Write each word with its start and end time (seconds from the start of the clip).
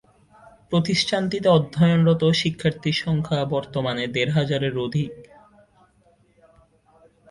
প্রতিষ্ঠানটিতে 0.71 1.47
অধ্যয়নরত 1.49 2.23
শিক্ষার্থী 2.41 2.91
সংখ্যা 3.03 3.39
বর্তমানে 3.45 4.03
দেড় 4.07 4.31
হাজারের 4.31 4.75
অধিক। 4.77 5.11